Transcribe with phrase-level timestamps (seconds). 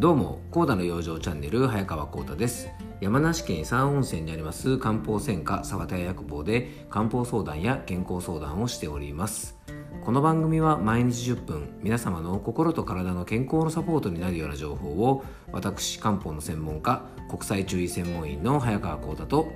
[0.00, 2.70] どうも、コーダの養生チャンネル、早川コーダです。
[3.02, 9.58] 山梨県伊佐温泉にあります漢方専科沢田屋薬房で漢方相談や健康相談をしております。
[10.02, 15.22] この番組は毎日10分、皆様の心と体の健康のサポートになるような情報を、
[15.52, 19.52] 私、漢方の専門家、国際注意専門員の早川コーダと、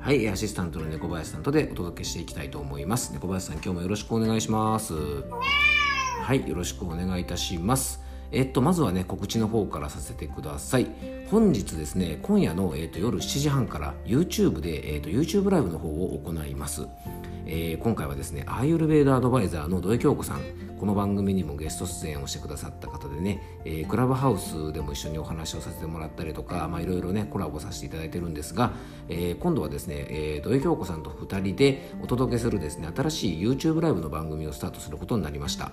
[0.00, 3.14] はい、アシスタントの猫林さんとでお届けしていきたいと思います。
[3.14, 4.92] 猫林さん、今日もよろしくお願いします。
[4.92, 8.06] はい、よろしくお願いいたします。
[8.30, 10.86] えっと、まずはね、告知の方からさせてください。
[11.30, 16.86] 本日ですね、今夜の、えっと、夜7時半から YouTube で、えっと、YouTube ライブの方を行います。
[17.48, 20.68] えー、今回はですねアーユルベーダアドバイザーの土井京子さん。
[20.78, 28.72] この番組にもゲスト出演をしてくださった方でね、えー、クラブハウスでも一緒にお話をさせてもらったりとかいろいろねコラボさせていただいてるんですが、
[29.08, 35.72] えー、今度はですね、えー、土井京子さんと2人でお届けするですね新しい YouTube ライブの番組をスタートすることになりました、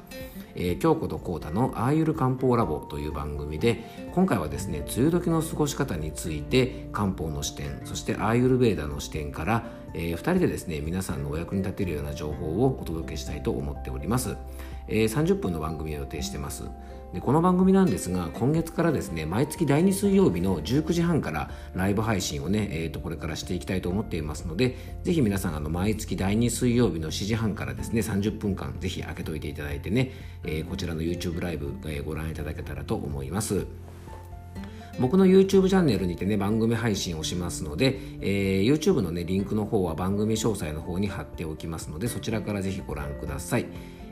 [0.56, 14.36] えー、京子と浩太のアーユル漢方ラボという番組で今回はですね梅雨時の過ごし方について漢方の視点そしてアーユルベーダの視点からえー、2人でですね皆さんのお役に立てるような情報をお届けしたいと思っております、
[14.88, 16.66] えー、30分の番組を予定してます。
[17.14, 30.12] でこの番組なんですが今月からですね毎月第2水曜日の19時半からライブ配信をね、えー、とこれからしていきたいと思っていますのでぜひ皆さんあの毎月第2水曜日の7時半からですね30分間ぜひ開けといていただいてね、
[30.44, 33.66] えー、こちらの YouTube ライブ、えー、ご覧いただけたらと思います。
[35.00, 43.66] 僕の YouTube チャンネルにてね、番組配信をしますので、えー、YouTube のね、リンクの方は番組詳細の方に貼っておきますので、そちらからぜひご覧ください。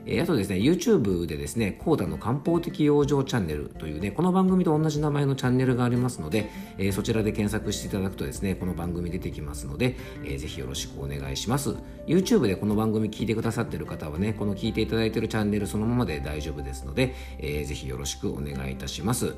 [0.06, 11.74] えー、あとですね、YouTube でですね、コーダの漢方的養生チャンネルというね、この番組と同じ名前のチャンネルがありますので、えー、そちらで検索していただくとですね、この番組出てきますので、えー、ぜひよろしくお願いします。
[12.06, 19.34] YouTube でこの番組聞いてくださっている方はね、この聞いていただいているチャンネルそのままで大丈夫ですので、えー、ぜひよろしくお願いいたします。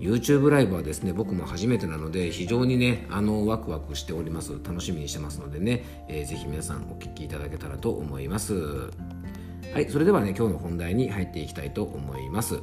[0.00, 4.52] YouTube ライブはですね僕も初めてなので非常にねあのワクワクしております。
[4.64, 8.54] 楽しみにしてますのでね、えー、ぜひ皆さんお聞きいただけたらと思います。
[9.72, 12.60] はいそれではね今日の本題に入っていきたいと思います。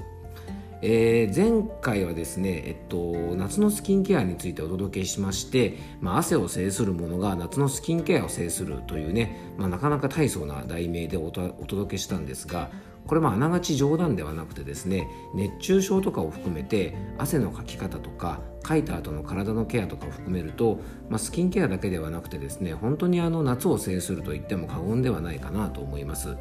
[0.81, 12.70] えー、前回はですね、えっと、夏のスキンケアについてお届けしまして、まあ、汗を制するものが夏のスキンケアを制するというね、まあ、なかなか大層な題名でお届けしたんですが
[13.09, 26.38] これもあながち冗談ではなくてですね熱中症とかを含めて汗のかき方とかかいた後の体のケアとかを含めると、まあ、スキンケアだけではなくてですね本当にあの夏を制すると言っても過言ではないかなと思います。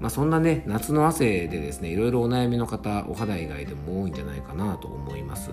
[0.00, 5.52] まあ、そんなね夏の汗でですねいろいろお悩みの方お肌以外でも多いんじゃないかなと思います。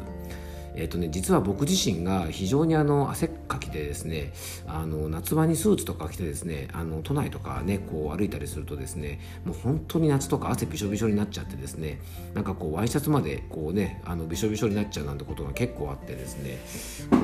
[0.75, 4.34] えっ、ー、とね、実は僕自身が非常にあの汗っかきでですね
[4.68, 12.00] あの夏場にスーツとか着てですねあの都内とかねこう歩いたりするとですねもう本当に夏とか汗びしょびしょになっちゃってですね
[12.34, 16.59] なんかこうワイシャツまでこうねあのびしょびしょになっちゃうなんてことが結構あってですね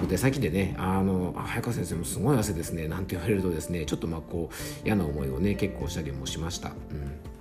[0.08, 6.70] 出先でねあの早川先生もすごい汗ですねなんて言われるとですねちょっとまあこう嫌な思いをね結構したりもしました。
[6.70, 7.35] うん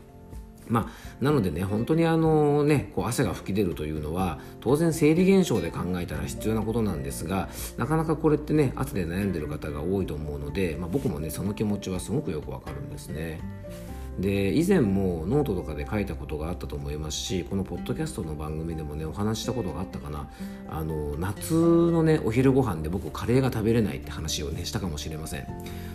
[0.69, 13.41] まあ、なのでね本当にあのねこう汗が噴き出るというのは当然生理現象で考えたら必要なことなんですがなかなかこれってね汗で悩んでる方が多いと思うので、まあ、僕もねその気持ちはすごくよくわかるんですね。
[14.19, 20.29] で以前もノートとかで書いたことがあったと思いますしこのポッドキャストの番組でもねお話したことがあったかな。
[20.69, 25.47] あの夏のねお昼ご飯で僕カレーが食べれないって話をねしたかもしれません。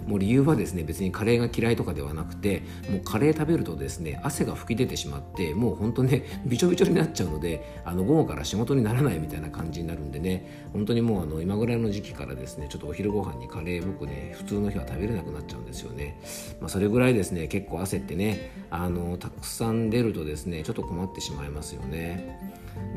[0.07, 16.19] もう理由はですね別にカレーが嫌いとかではなくてもうカレー食べるとですね汗が噴き出てしまってもうほんとねびちょびちょになっちゃうのであの午後から仕事にならないみたいな感じになるんでね本当にもうあの今ぐらいの時期からですねちょっとお昼ご飯にカレー僕ね普通の日は食べれなくなっちゃうんですよね、
[16.59, 22.39] まあ、それぐらいですね結構汗ってってねあのたくさん出るとですねちょっと困ってしまいますよね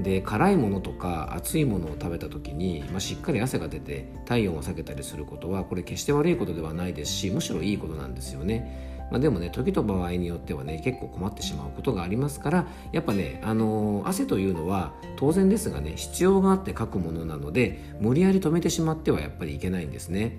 [0.03, 20.39] で辛いものとか熱いものを食べた時に、まあ、しっかり汗が出て体温を下げたりすることはこれ決して悪いことではないですしむしろいいことなんですよねまあ、でもね時と場合によってはね結構困ってしまうことがありますからやっぱね、あのー、汗というのは当然ですがね必要があってかくものなので無理やり止めてしまってはやっぱりいけないんですね。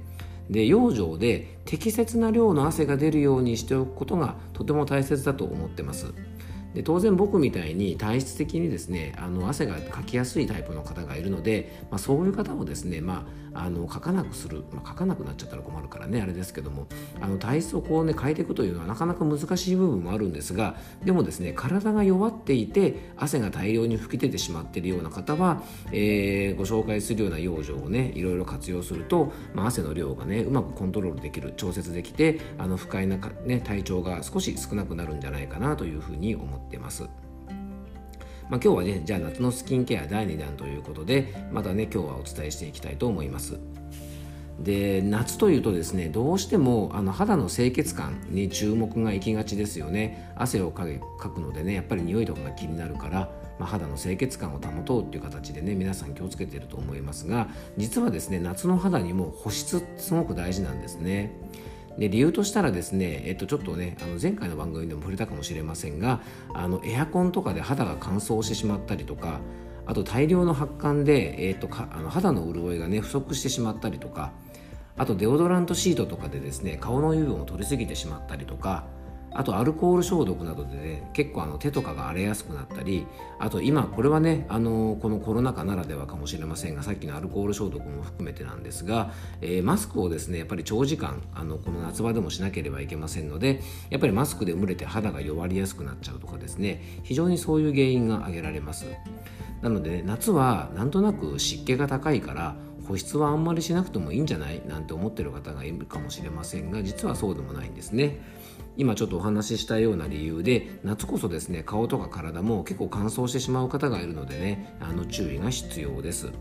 [0.49, 6.13] で養生で適切な量の汗が出るようにしておくことがとても大切だと思ってます。
[6.73, 16.87] で当然僕みたいに体質的にですねあの汗がかきやすいタイプの方がいるので、まあ、そういう方もですね、まあ、あのかかなくする、まあ、かかなくなっちゃったら困るからねあれですけども
[17.21, 25.61] あの体質をこうね変えていくというのはなかなか難しい部分もあるんですがでもですね体が弱っていて汗が大量に吹き出てしまっているような方は、
[25.91, 37.03] えー、ご紹介するような養生をねいろいろ活用すると、まあ、汗の量がねうまくコントロールできる調節できてあの不快な、ね、体調が少し少なくなるんじゃないかなというふうに思っていますってます。
[38.49, 43.57] まあ、今日はねじゃあ夏のスキンケア第2弾ということでまたね今日はお伝えしていきたいと思います
[44.59, 50.85] で夏というとですねどうしてもあの肌の清潔感に注目がいきがちですよね汗をか
[51.29, 53.29] くのでねやっぱり匂いとかが気になるから
[53.59, 61.31] まあ、肌の清潔感を保とうっていう形でね皆さん気をつけていると思いますが実はですね夏の肌にも保湿すごく大事なんですね。
[61.97, 66.21] で理由としたらですね、えっと、ちょっとねあの前回の番組でも触れたかもしれませんが
[66.53, 69.39] あのエアコンとかで肌が乾燥してしまったりとか
[69.85, 74.31] あと大量の発汗で、えっと、かあの肌の潤いがね不足してしまったりとか
[74.97, 78.85] あとデオドラントシートとかでですね顔の油分を取りすぎてしまったりとか
[79.35, 83.05] あとアルコール消毒などでね結構あの手とかが荒れやすくなったり
[83.39, 98.85] あと今これはねあのこのコロナ禍ならではかもしれませんがさっきのアルコール消毒も含めてなんですが、えー、マスクをですねやっぱり長時間あのこの夏場でもしなければいけませんのでやっぱりマスクで蒸れて肌が弱りやすくなっちゃうとかですね非常にそういう原因が挙げられます。
[99.61, 102.55] なので、ね、夏はなんとなく湿気が高いから
[102.85, 104.61] 保湿はあんまりしなくてもいいんじゃない？
[104.67, 108.19] なんて思ってる方がいるかもしれませんが実はそうでもないんですね。
[108.75, 116.31] 今ちょっとお話ししたような理由で夏こそですね顔とか体も結構乾燥してしまう方がいるのでねあの注意が必要です。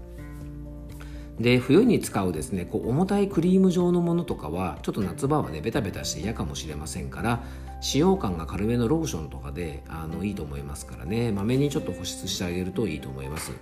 [1.40, 7.42] で冬に使うですねこう重たいクリーム状のものとかはちょっと夏場はねベタベタして嫌かもしれませんから
[7.80, 11.32] 使用感が軽めのローションとかであのいいと思いますからね。
[11.32, 13.52] まめにちょっと保湿してあげるといいと思います。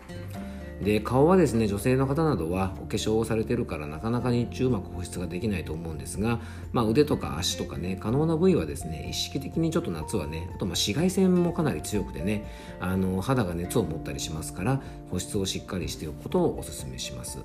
[0.82, 6.40] で顔はですね女性の方などはお化粧をされてるからなかなか日中うまく保湿ができないと思うんですが、
[6.72, 12.46] まあ、腕とか足とかね可能な部位はですね意識的にちょっと夏はねあとま紫外線もかなり強くてね
[12.80, 14.80] あの肌が熱を持ったりしますから
[15.10, 17.44] 保湿をしっかりしておくことをお勧めします。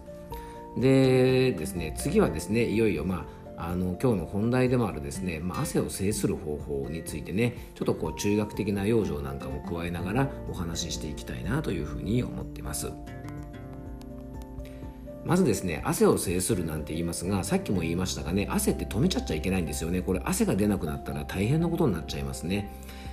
[0.78, 12.92] でですね次はですねいよいよまああの今日の本題でもあるですね、まあ、汗を制する方法についてねちょっとこう中学的な養生なんかも加えながらお話ししていきたいなというふうに思ってます。
[15.25, 20.02] まずですね汗を制するなんて言いますがさっきも言いましたがね汗って止めちゃっちゃいけないんですよね。
[20.02, 22.72] これ汗が出なくなったら大変なことになっちゃいますね、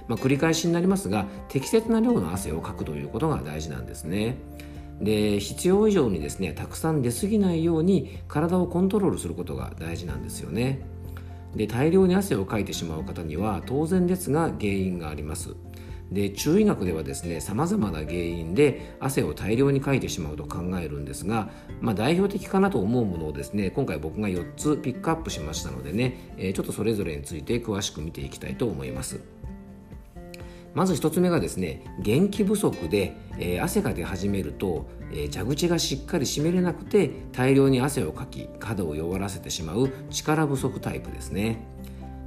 [0.08, 4.36] まあ、繰り返しになりますが適切な量の汗をかくということが大事なんですね。
[5.02, 10.86] で必要以上にですねたくさん出過ぎないように体をコントロールすることが大事なんですよね
[11.56, 15.56] で大量に汗をかいてしまう方には当然ですが原因があります
[16.12, 21.50] で中医学ではですねさまざまな原因で汗を大量にかいてしまうと考えるんですが、
[21.80, 29.20] まあ、代表的かなと思うものをですね今回僕が4つピックアップしましたのでね、え、ちょっとそれぞれについて詳しく見ていきたいと思います。
[30.74, 41.66] まず1つ目がですね元気不足で、えー、汗が出始めると、えー、蛇口がしっかり締めれなくて大量に汗をかき肌を弱らせてしまう力不足タイプですね。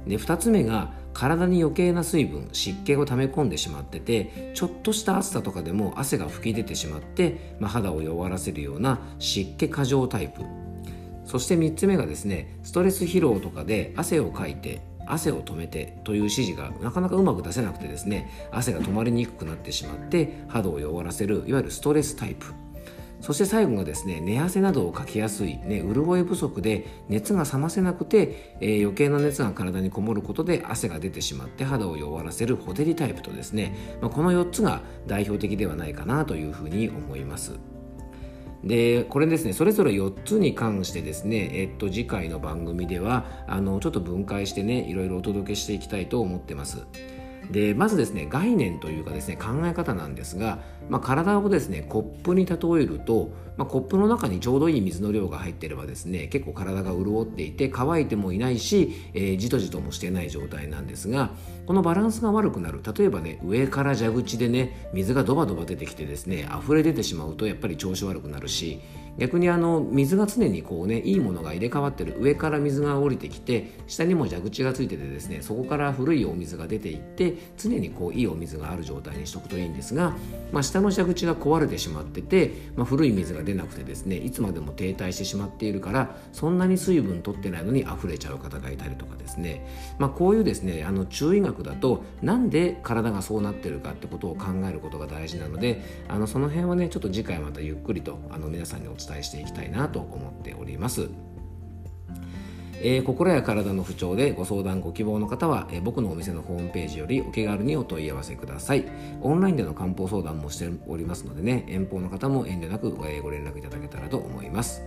[0.06, 10.42] で2つ目が体に余計な水分湿気を溜め込んでしまっててちょっとした暑さとかでも汗が噴き出てしまって、まあ、肌を弱らせるような湿気過剰タイプ。
[11.24, 22.46] そして3つ目がですねストレス疲労とかで汗をかいて汗を止めてという指示がなかなかうまく出せなくてですね汗が止まりにくくなってしまって肌を弱らせるいわゆるストレスタイプ
[23.20, 37.58] そして最後がですね寝汗などをかきやすい、ね、潤い不足で熱が冷ませなくて、えー、余計な熱が体にこもることで汗が出てしまって肌を弱らせるホテリタイプとですね、まあ、この4つが代表的ではないかなというふうに思います。
[38.66, 46.84] でこれですねそれぞれ4つに関してですね、えっと、次回の番組ではあのちょっと分解してねいろいろお届けしていきたいと思ってます。
[47.50, 61.30] でまずですね概念というかですね考え方なんですが、まあ、体をですねコップに例えると、まあ、コップの中にちょうどいい水の量が入ってればですね結構体が潤っていて乾いてもいないし、えー、じとじともしてない状態なんですが
[61.66, 62.80] このバランスが悪くなる。
[62.96, 68.80] 例えばね上から蛇口でね水がドバドバ出てきてですね溢れ出てしまうとやっぱり調子悪くなるし
[69.18, 72.16] 逆にあの水が常にこうねいいものが入れ替わってる。
[72.18, 80.14] 上から水が降りてきて下にも蛇口がついててですねそこから古いお水が出ていって常にこういいお水がある状態にしとくといいんですが、
[80.52, 89.66] まあ、下の蛇口が壊れてしまってて、まあ、古い水が出なくてですねいつまでも停滞してしまっているからそんなに水分取ってないのに溢れちゃう方がいたりとかですね、
[89.98, 101.08] まあ、こういうですねあの中医学だとなんで体がそうなってるかってことを考えることが大事なのであのその辺はねちょっと次回またゆっくりとあの皆さんにお伝えします伝えしていきたいなと思っております。
[102.82, 108.84] えー、心や体の不調でご相談ご希望の方は、えー、僕のお店のホームページよりお気軽にお問い合わせください。
[109.22, 114.82] オンラインでの漢方相談もしておりますのでね遠方の方も遠慮なくご連絡いただけたらと思います。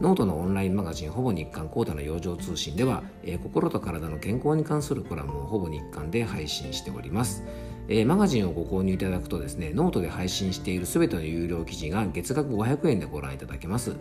[0.00, 7.44] ノートのオンラインマガジンほぼ日刊コータの養生通信では、えー、心と体の健康に関するコラムをほぼ日刊で配信しております。
[7.88, 13.96] えー、マガジンをご購入いただくとですねノートで配信している全ての有料記事が月額500円でご覧いただけます、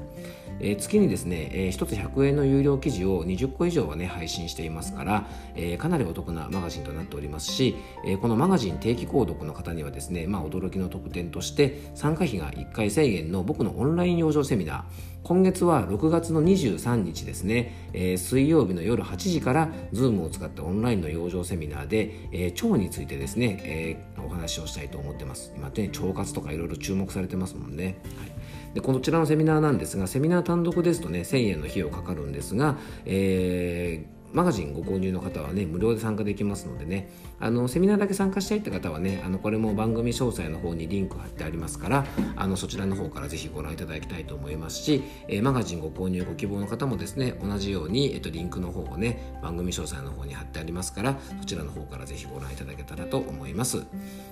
[0.60, 25.54] えー、月にですね、えー、1つ100円の有料記事を20個以上はね配信していますから、えー、かなりお得なマガジンとなっておりますし、えー、このマガジン定期購読の方にはですね、まあ、驚きの特典として参加費が1回1000円の僕のオンライン養生セミナー今月は6月の23日ですね、えー、水曜日の夜8時から Zoom を使ったオンラインの養生セミナーで、えー、腸についてですね、えー、お話をしたいと思ってます。
[25.56, 28.74] 今ね腸活とかいろいろ注目されてますもんね、はい。
[28.74, 37.10] でこちらのセミナーなんですがセミナー単独ですとね1000円の費用かかるんですが、えーマガジンご購入の方はね無料で参加できますのでね。
[37.42, 53.84] あのセミナーだけ参加したいって方はねあのこれも番組詳細の方にリンク貼ってありますからあのそちらの方からぜひご覧いただきたいと思いますし、えー、マガジンご購入ご希望の方もですね同じように、えっと、リンクの方をね番組詳細の方に貼ってありますからそちらの方からぜひご覧いただけたらと思います。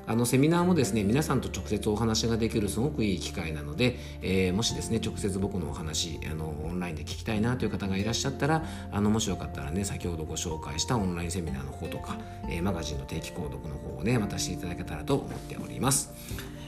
[0.05, 12.15] あのセミナーもですね皆さんと直接お話ができるすごくいい機会なので、えー、もしですね直接僕のお話あのオンラインで聞きたいなという方がいらっしゃったらあのもしよかったらね先ほどご紹介したオンラインセミナーの方とか、
[12.47, 16.13] えー、マガジンの定期購読の方をねまたしていただけたらと思っております、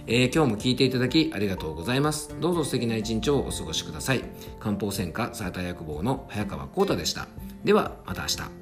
[0.08, 2.36] えー、今日も聞いていただきありがとうございます。
[2.40, 4.24] どうぞ素敵な一日をお過ごしください。
[4.60, 7.28] 漢方専科サーター薬房の早川浩太でした。
[7.64, 8.61] ではまた明日。